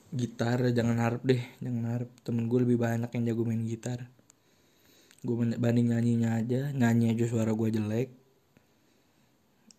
gitar 0.09 0.57
jangan 0.73 0.97
harap 0.99 1.21
deh 1.23 1.41
jangan 1.63 1.83
harap. 1.95 2.09
Temen 2.21 2.51
gue 2.51 2.59
lebih 2.67 2.77
banyak 2.77 3.09
yang 3.09 3.23
jago 3.33 3.43
main 3.47 3.63
gitar. 3.63 4.11
Gue 5.23 5.35
banding 5.59 5.91
nyanyinya 5.91 6.39
aja 6.39 6.71
nyanyi 6.75 7.15
aja 7.15 7.25
suara 7.27 7.51
gue 7.55 7.69
jelek. 7.71 8.09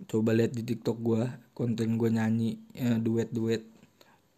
Coba 0.09 0.33
lihat 0.33 0.57
di 0.57 0.65
tiktok 0.65 0.99
gue 1.00 1.23
konten 1.53 2.00
gue 2.00 2.09
nyanyi 2.09 2.57
ya, 2.73 2.97
duet 2.97 3.29
duet 3.33 3.69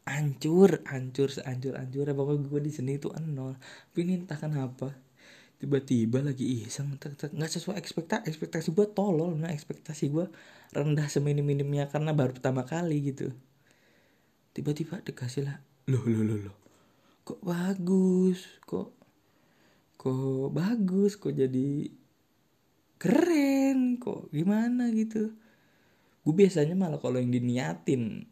hancur 0.02 0.82
hancur 0.90 1.30
sehancur 1.30 1.78
hancur 1.78 2.10
ya 2.10 2.14
pokoknya 2.14 2.50
gue 2.50 2.60
di 2.66 2.72
sini 2.74 2.98
itu 2.98 3.10
nol. 3.22 3.54
Tapi 3.58 3.98
ini 4.02 4.22
entah 4.22 4.38
kenapa 4.38 4.90
tiba-tiba 5.62 6.18
lagi 6.26 6.66
iseng 6.66 6.98
nggak 6.98 7.50
sesuai 7.54 7.78
ekspektasi 7.78 8.26
ekspektasi 8.26 8.74
gue 8.74 8.90
tolol 8.90 9.38
nah 9.38 9.54
ekspektasi 9.54 10.10
gue 10.10 10.26
rendah 10.74 11.06
seminim 11.06 11.46
minimnya 11.46 11.86
karena 11.86 12.10
baru 12.10 12.34
pertama 12.34 12.66
kali 12.66 13.14
gitu. 13.14 13.30
Tiba-tiba 14.50 14.98
dikasih 15.06 15.46
lah 15.46 15.62
loh 15.86 16.02
loh 16.02 16.22
loh 16.26 16.38
loh 16.50 16.56
kok 17.22 17.38
bagus? 17.46 18.42
Kok 18.66 18.90
kok 19.98 20.50
bagus? 20.50 21.14
Kok 21.14 21.30
jadi 21.30 21.86
keren? 22.98 24.02
Kok 24.02 24.34
gimana? 24.34 24.90
Gitu. 24.90 25.30
Gue 26.22 26.34
biasanya 26.34 26.74
malah 26.74 26.98
kalau 26.98 27.22
yang 27.22 27.30
diniatin 27.30 28.26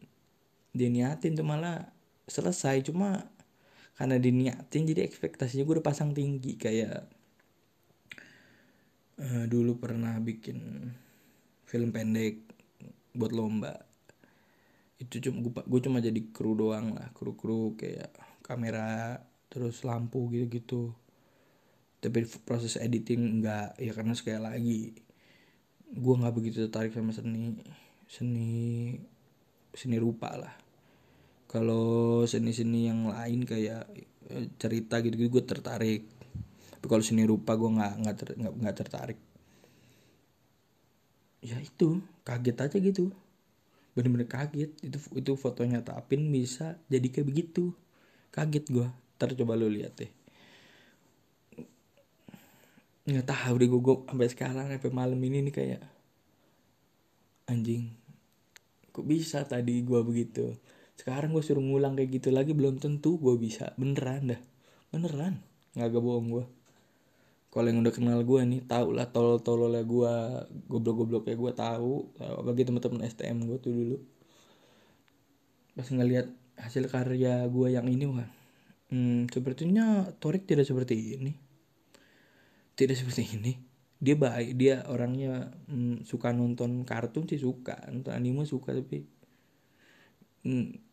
diniatin 0.75 1.39
tuh 1.39 1.47
malah 1.47 1.95
selesai. 2.27 2.83
Cuma 2.91 3.31
karena 3.95 4.19
diniatin 4.19 4.83
jadi 4.83 5.07
ekspektasinya 5.07 5.63
gue 5.63 5.79
udah 5.79 5.87
pasang 5.87 6.11
tinggi. 6.11 6.59
Kayak 6.59 7.07
uh, 9.21 9.45
dulu 9.45 9.77
pernah 9.77 10.17
bikin 10.17 10.89
film 11.69 11.93
pendek 11.93 12.41
buat 13.13 13.31
lomba. 13.31 13.77
Itu 14.97 15.21
cuma 15.21 15.45
gue, 15.49 15.79
cuma 15.81 15.97
jadi 16.01 16.21
kru 16.33 16.57
doang 16.57 16.97
lah 16.97 17.09
kru 17.13 17.37
kru 17.37 17.77
kayak 17.77 18.11
kamera 18.41 19.21
terus 19.51 19.83
lampu 19.83 20.31
gitu 20.31 20.47
gitu 20.47 20.81
tapi 22.01 22.25
proses 22.47 22.81
editing 22.81 23.39
enggak 23.39 23.77
ya 23.77 23.93
karena 23.93 24.17
sekali 24.17 24.41
lagi 24.41 24.81
gue 25.91 26.13
nggak 26.17 26.33
begitu 26.33 26.65
tertarik 26.65 26.95
sama 26.95 27.13
seni 27.13 27.53
seni 28.09 28.97
seni 29.71 29.97
rupa 29.99 30.31
lah. 30.35 30.53
Kalau 31.51 32.23
seni-seni 32.23 32.87
yang 32.87 33.11
lain 33.11 33.43
kayak 33.43 33.83
eh, 34.31 34.47
cerita 34.55 35.03
gitu, 35.03 35.15
-gitu 35.19 35.29
gue 35.39 35.43
tertarik 35.43 36.07
tapi 36.81 36.97
kalau 36.97 37.05
seni 37.05 37.29
rupa 37.29 37.53
gue 37.53 37.69
nggak 37.77 37.93
nggak 38.01 38.15
ter, 38.17 38.27
nggak 38.41 38.75
tertarik. 38.81 39.19
Ya 41.45 41.61
itu 41.61 42.01
kaget 42.25 42.57
aja 42.57 42.77
gitu. 42.81 43.13
Bener-bener 43.93 44.25
kaget. 44.25 44.73
Itu 44.81 44.97
itu 45.13 45.31
fotonya 45.37 45.85
tapin 45.85 46.33
bisa 46.33 46.81
jadi 46.89 47.05
kayak 47.05 47.29
begitu. 47.29 47.69
Kaget 48.33 48.65
gue 48.73 48.89
ntar 49.13 49.29
coba 49.37 49.53
lu 49.53 49.69
lihat 49.69 49.93
deh. 49.93 50.09
Nggak 53.05 53.29
tahu 53.29 53.53
deh 53.61 53.69
gue 53.69 53.95
sampai 54.09 54.29
sekarang 54.33 54.65
sampai 54.73 54.89
malam 54.89 55.21
ini 55.21 55.45
nih 55.45 55.53
kayak 55.53 55.81
anjing 57.45 57.93
kok 58.89 59.05
bisa 59.05 59.45
tadi 59.45 59.85
gue 59.85 60.01
begitu? 60.01 60.57
Sekarang 60.97 61.29
gue 61.29 61.45
suruh 61.45 61.61
ngulang 61.61 61.93
kayak 61.93 62.09
gitu 62.09 62.33
lagi 62.33 62.57
belum 62.57 62.81
tentu 62.81 63.21
gue 63.21 63.37
bisa. 63.37 63.69
Beneran 63.77 64.33
dah. 64.33 64.41
Beneran. 64.89 65.45
Nggak 65.77 65.89
gak 65.93 66.01
bohong 66.01 66.29
gue 66.33 66.45
kalau 67.51 67.67
yang 67.67 67.83
udah 67.83 67.91
kenal 67.91 68.19
gue 68.23 68.41
nih 68.47 68.63
tau 68.63 68.95
lah 68.95 69.11
tolol 69.11 69.43
tololnya 69.43 69.83
gue 69.83 70.13
goblok 70.71 71.03
gobloknya 71.03 71.35
gue 71.35 71.51
tahu 71.51 71.93
bagi 72.47 72.63
teman-teman 72.63 73.03
STM 73.11 73.43
gue 73.43 73.57
tuh 73.59 73.71
dulu. 73.75 73.97
Pas 75.75 75.83
ngelihat 75.83 76.31
hasil 76.55 76.87
karya 76.87 77.43
gue 77.51 77.67
yang 77.75 77.91
ini 77.91 78.07
wah 78.07 78.27
hmm, 78.95 79.27
sepertinya 79.35 80.07
Torik 80.23 80.47
tidak 80.47 80.63
seperti 80.63 81.19
ini. 81.19 81.35
Tidak 82.71 82.95
seperti 82.95 83.35
ini. 83.35 83.51
Dia 83.99 84.15
baik 84.15 84.55
dia 84.55 84.87
orangnya 84.87 85.51
hmm, 85.67 86.07
suka 86.07 86.31
nonton 86.31 86.87
kartun 86.87 87.27
sih 87.27 87.37
suka 87.37 87.75
nonton 87.91 88.15
anime 88.15 88.47
suka 88.47 88.71
tapi 88.71 89.03
hmm, 90.47 90.90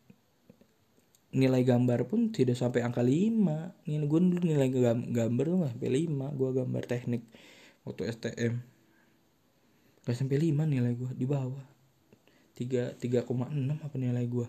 nilai 1.29 1.61
gambar 1.61 2.09
pun 2.09 2.33
tidak 2.33 2.57
sampai 2.57 2.81
angka 2.81 3.05
5 3.05 3.85
nilai 3.85 4.05
gue 4.09 4.19
dulu 4.19 4.41
nilai 4.41 4.69
gambar 5.13 5.45
tuh 5.45 5.57
gak 5.61 5.71
sampai 5.77 5.89
5 6.09 6.37
gue 6.39 6.49
gambar 6.57 6.83
teknik 6.89 7.23
waktu 7.85 8.01
STM 8.09 8.53
gak 10.09 10.17
sampai 10.17 10.37
5 10.41 10.73
nilai 10.73 10.93
gue 10.97 11.11
di 11.13 11.25
bawah. 11.29 11.65
3 12.57 12.97
3,6 12.97 13.29
apa 13.85 13.95
nilai 13.95 14.25
gue 14.25 14.47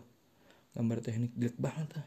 gambar 0.74 0.98
teknik 1.04 1.32
jelek 1.36 1.58
banget 1.60 1.88
lah 2.00 2.06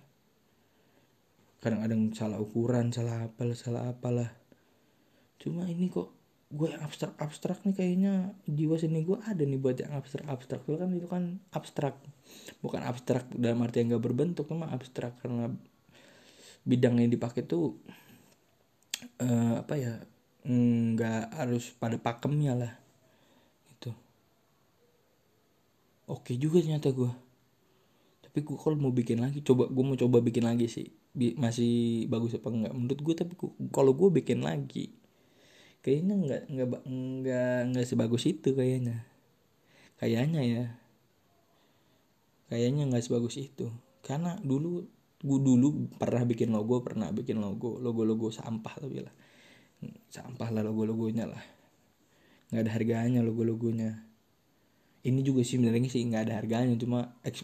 kadang-kadang 1.63 2.11
salah 2.11 2.43
ukuran 2.43 2.91
salah 2.91 3.23
apalah 3.23 3.55
salah 3.55 3.87
apalah. 3.87 4.35
Cuma 5.39 5.63
ini 5.63 5.87
kok 5.87 6.11
gue 6.53 6.67
yang 6.69 6.85
abstrak 6.85 7.17
abstrak 7.17 7.57
nih 7.65 7.73
kayaknya. 7.73 8.13
Jiwa 8.45 8.77
sini 8.77 9.01
gue 9.01 9.17
ada 9.25 9.41
nih 9.41 9.57
buat 9.57 9.73
yang 9.81 9.97
abstrak 9.97 10.29
abstrak 10.29 10.61
itu 10.69 10.77
kan 10.77 10.89
itu 10.93 11.07
kan 11.09 11.23
abstrak. 11.49 11.97
Bukan 12.61 12.81
abstrak 12.85 13.25
dalam 13.33 13.65
arti 13.65 13.81
yang 13.81 13.97
gak 13.97 14.05
berbentuk 14.05 14.45
cuma 14.45 14.69
abstrak 14.69 15.17
karena 15.25 15.49
bidang 16.63 17.01
yang 17.01 17.09
dipakai 17.11 17.43
tuh 17.43 17.75
uh, 19.19 19.65
apa 19.65 19.75
ya 19.75 19.93
nggak 20.47 21.33
harus 21.33 21.73
pada 21.73 21.97
pakemnya 21.97 22.53
lah. 22.53 22.73
Itu 23.73 23.89
oke 26.05 26.37
juga 26.37 26.61
ternyata 26.61 26.93
gue 26.93 27.11
tapi 28.23 28.49
gue 28.49 28.57
kalau 28.57 28.77
mau 28.77 28.89
bikin 28.89 29.21
lagi 29.21 29.45
coba 29.45 29.69
gue 29.69 29.83
mau 29.83 29.97
coba 29.97 30.21
bikin 30.21 30.45
lagi 30.45 30.69
sih. 30.69 30.87
Masih 31.17 32.05
bagus 32.09 32.37
apa 32.37 32.49
enggak 32.53 32.73
menurut 32.77 32.99
gue 33.01 33.13
tapi 33.17 33.33
kalau 33.73 33.97
gue 33.97 34.09
bikin 34.21 34.45
lagi 34.45 35.02
kayaknya 35.83 36.13
nggak 36.15 36.41
nggak 36.47 36.67
nggak 36.87 37.57
nggak 37.75 37.85
sebagus 37.85 38.23
itu 38.25 38.55
kayaknya. 38.55 39.03
Kayaknya 39.99 40.41
ya. 40.41 40.65
Kayaknya 42.47 42.83
nggak 42.87 43.03
sebagus 43.03 43.35
itu. 43.35 43.67
Karena 43.99 44.39
dulu 44.39 44.87
gue 45.23 45.39
dulu 45.39 45.87
pernah 45.95 46.23
bikin 46.27 46.51
logo 46.51 46.83
pernah 46.83 47.07
bikin 47.11 47.39
logo 47.39 47.79
logo 47.79 48.07
logo 48.07 48.27
sampah 48.31 48.73
tapi 48.79 49.03
lah. 49.03 49.13
Sampah 50.07 50.49
lah 50.55 50.63
logo-logonya 50.63 51.27
lah. 51.27 51.43
Nggak 52.51 52.63
ada 52.63 52.71
harganya 52.71 53.19
logo-logonya. 53.19 54.07
Ini 55.03 55.19
juga 55.19 55.43
sih 55.43 55.59
sebenarnya 55.59 55.91
sih 55.91 56.07
nggak 56.07 56.31
ada 56.31 56.33
harganya 56.39 56.79
cuma 56.79 57.19
eks, 57.27 57.43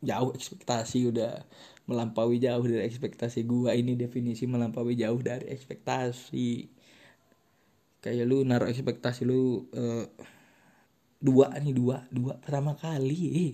jauh 0.00 0.32
ekspektasi 0.32 1.12
udah 1.12 1.44
melampaui 1.84 2.40
jauh 2.40 2.64
dari 2.64 2.88
ekspektasi 2.88 3.44
gua. 3.44 3.76
Ini 3.76 3.92
definisi 3.92 4.48
melampaui 4.48 4.96
jauh 4.96 5.20
dari 5.20 5.52
ekspektasi 5.52 6.73
kayak 8.04 8.28
lu 8.28 8.44
naruh 8.44 8.68
ekspektasi 8.68 9.24
lu 9.24 9.64
uh, 9.72 10.04
dua 11.24 11.56
nih 11.56 11.72
dua 11.72 12.04
dua 12.12 12.36
pertama 12.36 12.76
kali 12.76 13.20
eh. 13.32 13.52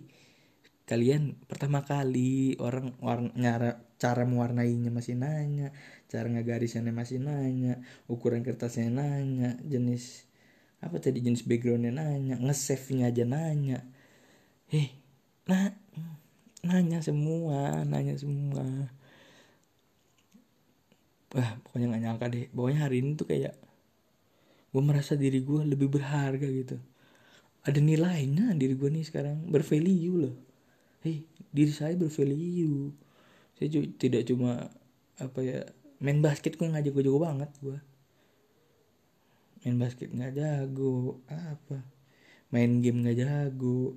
kalian 0.90 1.38
pertama 1.46 1.86
kali 1.86 2.58
orang 2.58 2.98
warna 2.98 3.30
nyara 3.38 3.78
cara 3.94 4.26
mewarnainya 4.26 4.90
masih 4.90 5.14
nanya 5.14 5.70
cara 6.10 6.26
ngegarisannya 6.26 6.90
masih 6.90 7.22
nanya 7.22 7.78
ukuran 8.10 8.42
kertasnya 8.42 8.90
nanya 8.90 9.54
jenis 9.62 10.26
apa 10.80 10.96
tadi 10.96 11.20
jenis 11.20 11.44
backgroundnya 11.44 11.92
nanya 11.92 12.40
nge-save 12.40 12.96
nya 12.96 13.12
aja 13.12 13.24
nanya. 13.28 13.78
Eh 14.72 14.88
nah 15.44 15.68
nanya 16.64 17.04
semua 17.04 17.84
nanya 17.84 18.16
semua. 18.16 18.64
Wah 21.36 21.50
pokoknya 21.62 21.86
nggak 21.94 22.02
nyangka 22.02 22.26
deh. 22.32 22.44
Pokoknya 22.50 22.80
hari 22.88 22.96
ini 23.04 23.14
tuh 23.14 23.28
kayak 23.28 23.54
gue 24.70 24.82
merasa 24.82 25.18
diri 25.18 25.42
gue 25.42 25.60
lebih 25.66 25.90
berharga 25.90 26.46
gitu. 26.46 26.78
Ada 27.66 27.78
nilainya 27.82 28.54
diri 28.56 28.78
gue 28.78 28.88
nih 28.88 29.04
sekarang 29.04 29.50
bervalue 29.50 30.14
loh. 30.28 30.36
Hei 31.02 31.26
diri 31.50 31.72
saya 31.74 31.98
bervalue. 31.98 32.94
Saya 33.58 33.68
tidak 33.98 34.24
cuma 34.30 34.70
apa 35.20 35.40
ya 35.42 35.60
main 36.00 36.22
basket 36.24 36.56
gue 36.56 36.64
nggak 36.64 36.88
jago-jago 36.88 37.20
banget 37.20 37.52
gue 37.60 37.76
main 39.60 39.76
basket 39.76 40.08
nggak 40.08 40.32
jago 40.36 41.20
apa? 41.28 41.84
Main 42.50 42.80
game 42.80 43.04
nggak 43.04 43.18
jago. 43.20 43.94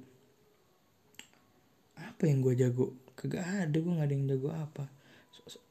Apa 1.95 2.27
yang 2.27 2.43
gue 2.43 2.53
jago? 2.59 2.91
Kagak 3.15 3.69
ada 3.69 3.77
gue 3.79 3.93
nggak 3.93 4.07
ada 4.07 4.15
yang 4.15 4.27
jago 4.27 4.49
apa. 4.51 4.85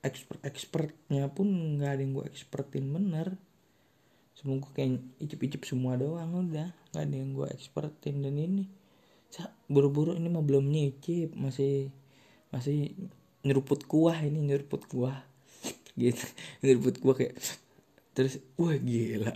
Expert 0.05 0.41
expertnya 0.45 1.29
pun 1.29 1.79
nggak 1.79 1.91
ada 1.93 2.01
yang 2.01 2.13
gue 2.17 2.25
expertin 2.29 2.89
bener 2.93 3.37
semua 4.43 4.59
gue 4.59 4.73
kayak 4.75 4.99
icip-icip 5.23 5.63
semua 5.63 5.95
doang 5.95 6.51
udah. 6.51 6.75
Nggak 6.91 7.03
ada 7.07 7.15
yang 7.15 7.31
gue 7.31 7.47
expertin. 7.55 8.27
Dan 8.27 8.35
ini 8.43 8.67
buru-buru 9.71 10.19
ini 10.19 10.27
mah 10.27 10.43
belum 10.43 10.67
nyicip. 10.67 11.39
Masih 11.39 11.95
masih 12.51 12.91
nyeruput 13.47 13.87
kuah 13.87 14.19
ini 14.19 14.43
nyeruput 14.43 14.91
kuah. 14.91 15.23
Gitu. 15.95 16.27
Nyeruput 16.67 16.99
kuah 16.99 17.15
kayak 17.15 17.39
terus 18.19 18.43
wah 18.59 18.75
gila. 18.75 19.31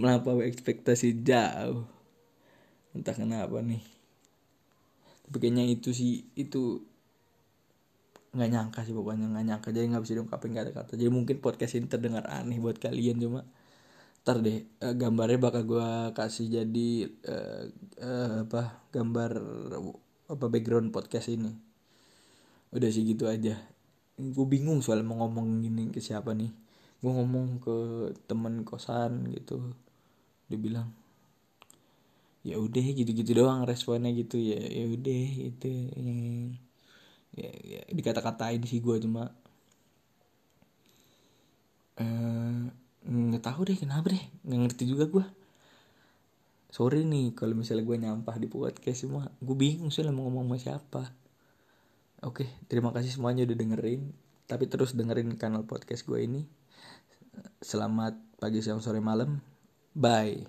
Melampaui 0.00 0.48
ekspektasi 0.48 1.20
jauh. 1.20 1.84
Entah 2.96 3.12
kenapa 3.12 3.60
nih. 3.60 3.84
Tapi 5.28 5.36
kayaknya 5.36 5.68
itu 5.68 5.92
sih 5.92 6.24
itu 6.40 6.88
nggak 8.32 8.48
nyangka 8.52 8.80
sih 8.86 8.94
pokoknya 8.96 9.26
nggak 9.32 9.44
nyangka. 9.48 9.68
Jadi 9.76 9.86
nggak 9.92 10.02
bisa 10.04 10.14
diungkapin 10.16 10.52
kata-kata 10.56 10.92
jadi 10.96 11.10
mungkin 11.12 11.36
podcast 11.44 11.72
ini 11.76 11.86
terdengar 11.88 12.24
aneh 12.28 12.56
buat 12.60 12.76
kalian 12.80 13.16
cuma 13.20 13.40
ntar 14.22 14.38
deh 14.38 14.62
uh, 14.86 14.94
gambarnya 14.94 15.38
bakal 15.42 15.62
gue 15.66 15.88
kasih 16.14 16.46
jadi 16.46 16.90
uh, 17.26 17.62
uh, 17.98 18.32
apa 18.46 18.62
gambar 18.94 19.30
apa 20.32 20.44
background 20.48 20.94
podcast 20.94 21.28
ini. 21.34 21.52
Udah 22.72 22.88
sih 22.94 23.04
gitu 23.04 23.26
aja. 23.28 23.58
Gue 24.16 24.46
bingung 24.48 24.80
soal 24.80 25.02
mau 25.04 25.20
ngomong 25.26 25.60
gini 25.60 25.90
ke 25.90 26.00
siapa 26.00 26.32
nih. 26.32 26.50
Gue 27.02 27.10
ngomong 27.12 27.58
ke 27.60 27.76
temen 28.30 28.62
kosan 28.64 29.28
gitu 29.34 29.74
dia 30.46 30.58
bilang 30.60 30.92
ya 32.42 32.58
udah 32.58 32.84
gitu-gitu 32.98 33.32
doang 33.38 33.66
responnya 33.66 34.10
gitu. 34.14 34.38
Ya 34.38 34.58
ya 34.62 34.84
udah 34.86 35.22
itu 35.50 35.68
yang 35.98 36.20
ya, 37.36 37.50
ya 37.50 37.80
dikata-katain 37.90 38.62
sih 38.64 38.80
gue 38.80 38.96
cuma 39.02 39.32
eh, 42.00 42.62
nggak 43.08 43.42
uh, 43.42 43.46
tahu 43.46 43.60
deh 43.68 43.78
kenapa 43.78 44.12
deh 44.12 44.24
nggak 44.46 44.60
ngerti 44.68 44.84
juga 44.88 45.04
gue 45.08 45.26
sorry 46.72 47.04
nih 47.04 47.36
kalau 47.36 47.52
misalnya 47.52 47.84
gue 47.84 47.96
nyampah 48.00 48.36
di 48.40 48.48
podcast 48.48 49.04
semua 49.04 49.28
gue 49.40 49.56
bingung 49.56 49.92
soalnya 49.92 50.16
mau 50.16 50.28
ngomong 50.28 50.48
sama 50.48 50.58
siapa 50.60 51.02
Oke, 52.22 52.46
terima 52.70 52.94
kasih 52.94 53.18
semuanya 53.18 53.42
udah 53.42 53.58
dengerin. 53.58 54.14
Tapi 54.46 54.70
terus 54.70 54.94
dengerin 54.94 55.34
kanal 55.34 55.66
podcast 55.66 56.06
gue 56.06 56.22
ini. 56.22 56.46
Selamat 57.58 58.14
pagi, 58.38 58.62
siang, 58.62 58.78
sore, 58.78 59.02
malam. 59.02 59.42
Bye. 59.90 60.46